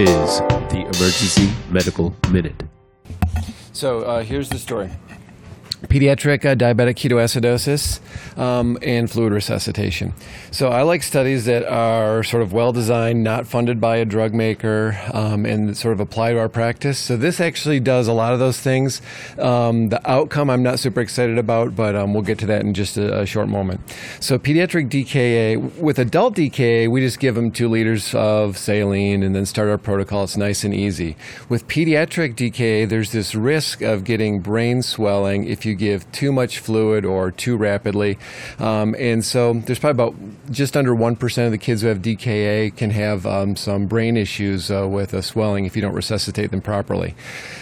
is 0.00 0.38
the 0.70 0.80
Emergency 0.80 1.50
Medical 1.70 2.14
Minute. 2.30 2.62
So 3.72 4.00
uh, 4.00 4.22
here's 4.22 4.48
the 4.48 4.58
story 4.58 4.90
pediatric 5.88 6.44
uh, 6.44 6.54
diabetic 6.54 6.96
ketoacidosis 6.96 8.00
um, 8.38 8.78
and 8.82 9.10
fluid 9.10 9.32
resuscitation. 9.32 10.14
So 10.50 10.68
I 10.68 10.82
like 10.82 11.02
studies 11.02 11.44
that 11.46 11.64
are 11.64 12.22
sort 12.22 12.42
of 12.42 12.52
well 12.52 12.72
designed, 12.72 13.22
not 13.24 13.46
funded 13.46 13.80
by 13.80 13.96
a 13.96 14.04
drug 14.04 14.34
maker, 14.34 14.98
um, 15.12 15.46
and 15.46 15.76
sort 15.76 15.92
of 15.92 16.00
apply 16.00 16.32
to 16.32 16.38
our 16.38 16.48
practice. 16.48 16.98
So 16.98 17.16
this 17.16 17.40
actually 17.40 17.80
does 17.80 18.08
a 18.08 18.12
lot 18.12 18.32
of 18.32 18.38
those 18.38 18.60
things. 18.60 19.00
Um, 19.38 19.88
the 19.88 20.10
outcome 20.10 20.50
I'm 20.50 20.62
not 20.62 20.78
super 20.78 21.00
excited 21.00 21.38
about, 21.38 21.74
but 21.76 21.94
um, 21.94 22.12
we'll 22.12 22.22
get 22.22 22.38
to 22.40 22.46
that 22.46 22.62
in 22.62 22.74
just 22.74 22.96
a, 22.96 23.20
a, 23.20 23.26
short 23.26 23.48
moment. 23.48 23.80
So 24.20 24.38
pediatric 24.38 24.90
DKA, 24.90 25.78
with 25.78 25.98
adult 25.98 26.34
DKA, 26.34 26.90
we 26.90 27.00
just 27.00 27.20
give 27.20 27.34
them 27.34 27.50
two 27.50 27.68
liters 27.68 28.14
of 28.14 28.58
saline 28.58 29.22
and 29.22 29.34
then 29.34 29.46
start 29.46 29.68
our 29.68 29.78
protocol. 29.78 30.24
It's 30.24 30.36
nice 30.36 30.64
and 30.64 30.74
easy. 30.74 31.16
With 31.48 31.68
pediatric 31.68 32.34
DKA, 32.34 32.88
there's 32.88 33.12
this 33.12 33.34
risk 33.34 33.82
of 33.82 34.04
getting 34.04 34.40
brain 34.40 34.82
swelling 34.82 35.44
if 35.44 35.64
you 35.64 35.69
you 35.70 35.74
give 35.74 36.10
too 36.12 36.32
much 36.32 36.58
fluid 36.58 37.04
or 37.04 37.30
too 37.30 37.56
rapidly. 37.56 38.18
Um, 38.58 38.94
and 38.98 39.24
so 39.24 39.54
there's 39.54 39.78
probably 39.78 40.04
about 40.04 40.50
just 40.50 40.76
under 40.76 40.94
1% 40.94 41.46
of 41.46 41.52
the 41.52 41.58
kids 41.58 41.82
who 41.82 41.88
have 41.88 41.98
DKA 41.98 42.76
can 42.76 42.90
have 42.90 43.24
um, 43.24 43.56
some 43.56 43.86
brain 43.86 44.16
issues 44.16 44.70
uh, 44.70 44.86
with 44.88 45.14
a 45.14 45.22
swelling 45.22 45.64
if 45.64 45.76
you 45.76 45.82
don't 45.82 45.94
resuscitate 45.94 46.50
them 46.50 46.60
properly. 46.60 47.14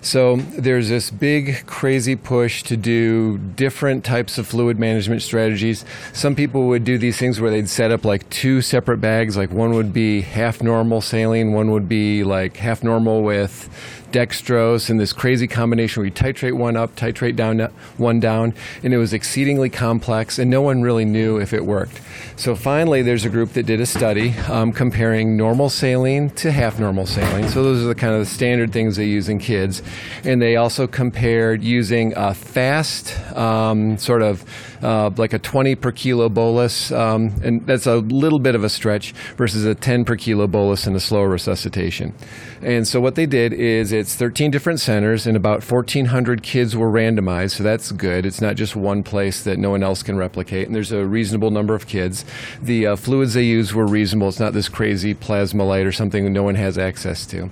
So 0.00 0.36
there's 0.36 0.88
this 0.88 1.10
big, 1.10 1.66
crazy 1.66 2.14
push 2.14 2.62
to 2.64 2.76
do 2.76 3.38
different 3.38 4.04
types 4.04 4.38
of 4.38 4.46
fluid 4.46 4.78
management 4.78 5.22
strategies. 5.22 5.84
Some 6.12 6.34
people 6.34 6.66
would 6.68 6.84
do 6.84 6.98
these 6.98 7.16
things 7.16 7.40
where 7.40 7.50
they'd 7.50 7.68
set 7.68 7.90
up 7.90 8.04
like 8.04 8.28
two 8.30 8.60
separate 8.60 8.98
bags, 8.98 9.36
like 9.36 9.50
one 9.50 9.72
would 9.72 9.92
be 9.92 10.20
half 10.20 10.62
normal 10.62 11.00
saline, 11.00 11.52
one 11.52 11.70
would 11.70 11.88
be 11.88 12.22
like 12.22 12.58
half 12.58 12.84
normal 12.84 13.22
with 13.22 13.68
dextrose 14.14 14.90
and 14.90 15.00
this 15.00 15.12
crazy 15.12 15.48
combination 15.48 16.00
where 16.00 16.06
you 16.06 16.12
titrate 16.12 16.52
one 16.52 16.76
up, 16.76 16.94
titrate 16.94 17.34
down 17.34 17.58
one 17.96 18.20
down, 18.20 18.54
and 18.84 18.94
it 18.94 18.98
was 18.98 19.12
exceedingly 19.12 19.68
complex, 19.68 20.38
and 20.38 20.48
no 20.48 20.62
one 20.62 20.82
really 20.82 21.04
knew 21.04 21.38
if 21.38 21.52
it 21.52 21.66
worked. 21.66 22.00
So 22.36 22.54
finally, 22.54 23.02
there's 23.02 23.24
a 23.24 23.28
group 23.28 23.50
that 23.54 23.64
did 23.64 23.80
a 23.80 23.86
study 23.86 24.30
um, 24.48 24.72
comparing 24.72 25.36
normal 25.36 25.68
saline 25.68 26.30
to 26.30 26.52
half 26.52 26.78
normal 26.78 27.06
saline. 27.06 27.48
So 27.48 27.64
those 27.64 27.82
are 27.82 27.88
the 27.88 27.94
kind 27.94 28.14
of 28.14 28.20
the 28.20 28.26
standard 28.26 28.72
things 28.72 28.96
they 28.96 29.06
use 29.06 29.28
in 29.28 29.40
kids, 29.40 29.82
and 30.22 30.40
they 30.40 30.54
also 30.54 30.86
compared 30.86 31.64
using 31.64 32.12
a 32.16 32.34
fast 32.34 33.18
um, 33.36 33.98
sort 33.98 34.22
of 34.22 34.44
uh, 34.84 35.10
like 35.16 35.32
a 35.32 35.38
20 35.38 35.74
per 35.74 35.90
kilo 35.90 36.28
bolus, 36.28 36.92
um, 36.92 37.32
and 37.42 37.66
that's 37.66 37.86
a 37.86 37.96
little 37.96 38.38
bit 38.38 38.54
of 38.54 38.62
a 38.62 38.68
stretch 38.68 39.12
versus 39.36 39.64
a 39.64 39.74
10 39.74 40.04
per 40.04 40.14
kilo 40.14 40.46
bolus 40.46 40.86
in 40.86 40.94
a 40.94 41.00
slower 41.00 41.28
resuscitation. 41.28 42.14
And 42.62 42.86
so 42.86 43.00
what 43.00 43.14
they 43.14 43.26
did 43.26 43.52
is 43.52 43.92
it 43.92 44.03
it's 44.04 44.16
13 44.16 44.50
different 44.50 44.80
centers, 44.80 45.26
and 45.26 45.34
about 45.34 45.64
1,400 45.64 46.42
kids 46.42 46.76
were 46.76 46.90
randomized, 46.90 47.52
so 47.52 47.62
that's 47.62 47.90
good. 47.90 48.26
It's 48.26 48.42
not 48.42 48.54
just 48.54 48.76
one 48.76 49.02
place 49.02 49.42
that 49.44 49.58
no 49.58 49.70
one 49.70 49.82
else 49.82 50.02
can 50.02 50.18
replicate, 50.18 50.66
and 50.66 50.76
there's 50.76 50.92
a 50.92 51.06
reasonable 51.06 51.50
number 51.50 51.74
of 51.74 51.86
kids. 51.86 52.26
The 52.60 52.88
uh, 52.88 52.96
fluids 52.96 53.32
they 53.32 53.44
use 53.44 53.72
were 53.72 53.86
reasonable. 53.86 54.28
It's 54.28 54.38
not 54.38 54.52
this 54.52 54.68
crazy 54.68 55.14
Plasma-Lyte 55.14 55.86
or 55.86 55.92
something 55.92 56.24
that 56.24 56.30
no 56.32 56.42
one 56.42 56.54
has 56.56 56.76
access 56.76 57.24
to 57.28 57.48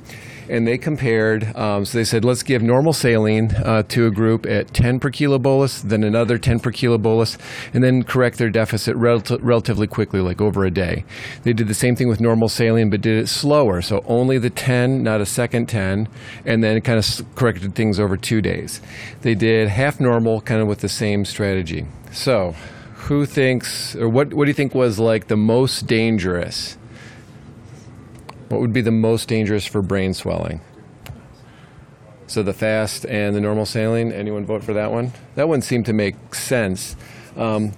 and 0.53 0.67
they 0.67 0.77
compared. 0.77 1.56
Um, 1.56 1.86
so 1.86 1.97
they 1.97 2.05
said, 2.05 2.25
let's 2.25 2.42
give 2.42 2.62
normal 2.62 2.92
saline 2.92 3.53
uh, 3.56 3.83
to 3.84 4.06
a 4.06 4.11
group 4.11 4.45
at 4.45 4.75
10 4.75 5.00
per 5.00 5.11
kilo 5.11 5.39
bolus, 5.39 5.81
then 5.81 6.05
another 6.05 6.36
10 6.36 6.61
per 6.61 6.70
kilo 6.70 6.98
bolus, 6.98 7.39
and 7.72 7.83
then 7.83 8.03
correct 8.03 8.36
their 8.36 8.50
deficit 8.50 8.94
rel- 8.97 9.22
relatively 9.41 9.86
quickly, 9.86 10.20
like 10.20 10.42
over 10.42 10.67
a 10.67 10.70
day. 10.70 11.05
They 11.42 11.55
did 11.55 11.69
the 11.69 11.75
same 11.75 11.97
thing 11.97 12.09
with 12.09 12.20
normal 12.20 12.48
saline, 12.48 12.91
but 12.91 13.00
did 13.00 13.16
it 13.16 13.28
slower. 13.28 13.81
So 13.81 14.04
only 14.06 14.37
the 14.37 14.50
10, 14.50 15.03
not 15.03 15.22
a 15.22 15.26
second 15.26 15.71
10, 15.71 16.06
and 16.44 16.62
then 16.62 16.82
kind 16.82 16.99
of 16.99 17.34
corrected 17.34 17.75
things 17.75 17.99
over 17.99 18.19
two 18.19 18.43
days. 18.43 18.82
They 19.22 19.34
did 19.34 19.69
half 19.69 20.00
normal, 20.00 20.43
kind 20.43 20.60
of 20.60 20.69
with 20.69 20.81
the 20.81 20.88
same 20.88 21.25
strategy. 21.25 21.87
So, 22.12 22.55
who 23.06 23.25
thinks, 23.25 23.97
or 23.97 24.09
what, 24.09 24.34
what 24.34 24.44
do 24.44 24.50
you 24.50 24.55
think 24.55 24.75
was 24.75 24.99
like 24.99 25.28
the 25.28 25.37
most 25.37 25.87
dangerous? 25.87 26.76
What 28.52 28.60
would 28.60 28.74
be 28.74 28.82
the 28.82 28.90
most 28.90 29.30
dangerous 29.30 29.64
for 29.64 29.80
brain 29.80 30.12
swelling? 30.12 30.60
So 32.26 32.42
the 32.42 32.52
fast 32.52 33.06
and 33.06 33.34
the 33.34 33.40
normal 33.40 33.64
saline. 33.64 34.12
Anyone 34.12 34.44
vote 34.44 34.62
for 34.62 34.74
that 34.74 34.92
one? 34.92 35.12
That 35.36 35.48
one 35.48 35.62
seemed 35.62 35.86
to 35.86 35.94
make 35.94 36.34
sense. 36.34 36.94
Um, 37.34 37.72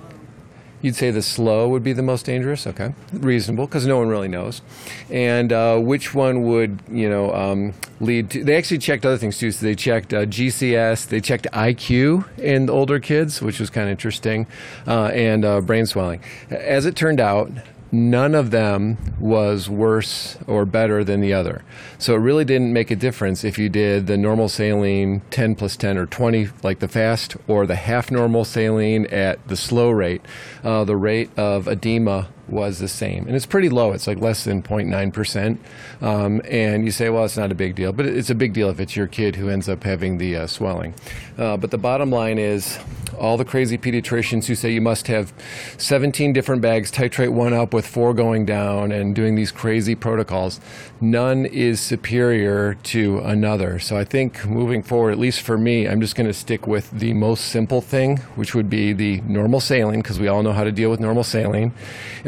you'd 0.82 0.96
say 0.96 1.12
the 1.12 1.22
slow 1.22 1.68
would 1.68 1.84
be 1.84 1.92
the 1.92 2.02
most 2.02 2.26
dangerous. 2.26 2.66
Okay, 2.66 2.92
reasonable 3.12 3.66
because 3.66 3.86
no 3.86 3.98
one 3.98 4.08
really 4.08 4.26
knows. 4.26 4.62
And 5.10 5.52
uh, 5.52 5.78
which 5.78 6.12
one 6.12 6.42
would 6.42 6.80
you 6.90 7.08
know 7.08 7.32
um, 7.32 7.74
lead 8.00 8.30
to? 8.30 8.42
They 8.42 8.56
actually 8.56 8.78
checked 8.78 9.06
other 9.06 9.16
things 9.16 9.38
too. 9.38 9.52
So 9.52 9.64
they 9.64 9.76
checked 9.76 10.12
uh, 10.12 10.26
GCS, 10.26 11.06
they 11.06 11.20
checked 11.20 11.46
IQ 11.52 12.36
in 12.36 12.68
older 12.68 12.98
kids, 12.98 13.40
which 13.40 13.60
was 13.60 13.70
kind 13.70 13.86
of 13.86 13.92
interesting, 13.92 14.48
uh, 14.88 15.12
and 15.14 15.44
uh, 15.44 15.60
brain 15.60 15.86
swelling. 15.86 16.20
As 16.50 16.84
it 16.84 16.96
turned 16.96 17.20
out, 17.20 17.52
none 17.92 18.34
of 18.34 18.50
them 18.50 18.98
was 19.18 19.68
worse 19.68 20.36
or 20.46 20.64
better 20.64 21.04
than 21.04 21.20
the 21.20 21.32
other. 21.32 21.64
So 21.98 22.14
it 22.14 22.18
really 22.18 22.44
didn't 22.44 22.72
make 22.72 22.90
a 22.90 22.96
difference 22.96 23.44
if 23.44 23.58
you 23.58 23.68
did 23.68 24.06
the 24.06 24.16
normal 24.16 24.48
saline 24.48 25.22
10 25.30 25.54
plus 25.54 25.76
10 25.76 25.96
or 25.96 26.06
20, 26.06 26.48
like 26.62 26.80
the 26.80 26.88
fast, 26.88 27.36
or 27.46 27.66
the 27.66 27.76
half 27.76 28.10
normal 28.10 28.44
saline 28.44 29.06
at 29.06 29.46
the 29.48 29.56
slow 29.56 29.90
rate. 29.90 30.22
Uh, 30.62 30.84
the 30.84 30.96
rate 30.96 31.30
of 31.38 31.68
edema 31.68 32.28
was 32.48 32.78
the 32.78 32.88
same. 32.88 33.26
And 33.26 33.34
it's 33.34 33.46
pretty 33.46 33.68
low. 33.68 33.92
It's 33.92 34.06
like 34.06 34.18
less 34.18 34.44
than 34.44 34.62
0.9%. 34.62 35.58
Um, 36.02 36.42
and 36.48 36.84
you 36.84 36.90
say, 36.90 37.08
well, 37.10 37.24
it's 37.24 37.36
not 37.36 37.50
a 37.50 37.54
big 37.54 37.74
deal. 37.74 37.92
But 37.92 38.06
it's 38.06 38.30
a 38.30 38.34
big 38.34 38.52
deal 38.52 38.68
if 38.70 38.80
it's 38.80 38.96
your 38.96 39.06
kid 39.06 39.36
who 39.36 39.48
ends 39.48 39.68
up 39.68 39.84
having 39.84 40.18
the 40.18 40.36
uh, 40.36 40.46
swelling. 40.46 40.94
Uh, 41.38 41.56
but 41.56 41.70
the 41.70 41.78
bottom 41.78 42.10
line 42.10 42.38
is 42.38 42.78
all 43.18 43.36
the 43.36 43.44
crazy 43.44 43.78
pediatricians 43.78 44.46
who 44.46 44.54
say 44.54 44.72
you 44.72 44.80
must 44.80 45.06
have 45.06 45.32
17 45.78 46.32
different 46.32 46.62
bags, 46.62 46.90
titrate 46.90 47.30
one 47.30 47.52
up 47.52 47.72
with 47.72 47.86
four 47.86 48.14
going 48.14 48.44
down, 48.44 48.92
and 48.92 49.14
doing 49.14 49.34
these 49.34 49.52
crazy 49.52 49.94
protocols, 49.94 50.60
none 51.00 51.46
is 51.46 51.80
superior 51.80 52.74
to 52.74 53.18
another. 53.20 53.78
So 53.78 53.96
I 53.96 54.04
think 54.04 54.44
moving 54.46 54.82
forward, 54.82 55.12
at 55.12 55.18
least 55.18 55.40
for 55.40 55.56
me, 55.56 55.88
I'm 55.88 56.00
just 56.00 56.16
going 56.16 56.26
to 56.26 56.34
stick 56.34 56.66
with 56.66 56.90
the 56.90 57.12
most 57.14 57.46
simple 57.46 57.80
thing, 57.80 58.18
which 58.36 58.54
would 58.54 58.68
be 58.68 58.92
the 58.92 59.20
normal 59.22 59.60
saline, 59.60 60.00
because 60.00 60.18
we 60.18 60.28
all 60.28 60.42
know 60.42 60.52
how 60.52 60.64
to 60.64 60.72
deal 60.72 60.90
with 60.90 61.00
normal 61.00 61.24
saline. 61.24 61.72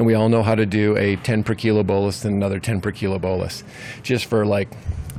And 0.07 0.13
we 0.13 0.15
all 0.15 0.29
know 0.29 0.45
how 0.45 0.55
to 0.55 0.65
do 0.65 0.97
a 0.97 1.17
10 1.17 1.43
per 1.43 1.57
kilo 1.57 1.83
bolus 1.83 2.25
and 2.25 2.37
another 2.37 2.61
10 2.61 2.81
per 2.81 2.93
kilo 2.93 3.19
bolus, 3.19 3.65
just 4.05 4.27
for 4.27 4.47
like 4.47 4.69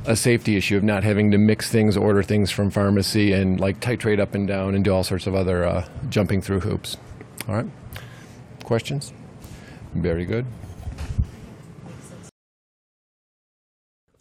a 0.06 0.16
safety 0.16 0.56
issue 0.56 0.78
of 0.78 0.82
not 0.82 1.04
having 1.04 1.30
to 1.32 1.36
mix 1.36 1.68
things, 1.68 1.94
order 1.94 2.22
things 2.22 2.50
from 2.50 2.70
pharmacy, 2.70 3.34
and 3.34 3.60
like 3.60 3.80
titrate 3.80 4.18
up 4.18 4.34
and 4.34 4.48
down 4.48 4.74
and 4.74 4.86
do 4.86 4.94
all 4.94 5.04
sorts 5.04 5.26
of 5.26 5.34
other 5.34 5.62
uh, 5.62 5.86
jumping 6.08 6.40
through 6.40 6.60
hoops. 6.60 6.96
All 7.46 7.56
right. 7.56 7.66
Questions? 8.64 9.12
Very 9.92 10.24
good. 10.24 10.46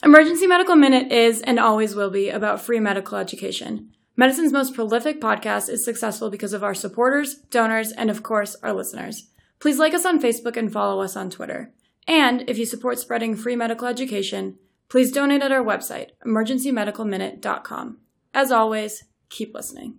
Emergency 0.04 0.48
Medical 0.48 0.76
Minute 0.76 1.14
is 1.14 1.42
and 1.44 1.62
always 1.62 1.96
will 1.96 2.10
be 2.10 2.28
about 2.28 2.60
free 2.60 2.82
medical 2.82 3.18
education. 3.18 3.94
Medicine's 4.18 4.52
most 4.52 4.76
prolific 4.76 5.22
podcast 5.22 5.70
is 5.70 5.86
successful 5.86 6.30
because 6.30 6.52
of 6.52 6.62
our 6.62 6.74
supporters, 6.74 7.36
donors, 7.52 7.94
and 7.94 8.10
of 8.10 8.22
course, 8.22 8.58
our 8.62 8.74
listeners. 8.74 9.30
Please 9.60 9.80
like 9.80 9.94
us 9.94 10.06
on 10.06 10.22
Facebook 10.22 10.58
and 10.58 10.72
follow 10.72 11.02
us 11.02 11.16
on 11.16 11.30
Twitter. 11.30 11.74
And 12.08 12.50
if 12.50 12.58
you 12.58 12.66
support 12.66 13.00
spreading 13.00 13.36
free 13.36 13.56
medical 13.56 13.88
education, 13.88 14.58
please 14.90 15.12
donate 15.12 15.42
at 15.42 15.52
our 15.52 15.64
website, 15.64 16.12
emergencymedicalminute.com. 16.26 17.98
As 18.34 18.52
always, 18.52 19.04
keep 19.30 19.54
listening. 19.54 19.96